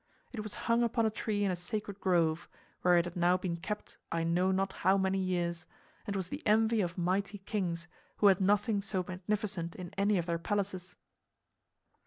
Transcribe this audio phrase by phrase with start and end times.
[0.33, 2.49] It was hung upon a tree in a sacred grove,
[2.81, 5.67] where it had now been kept I know not how many years,
[6.07, 10.25] and was the envy of mighty kings who had nothing so magnificent in any of
[10.25, 10.95] their palaces.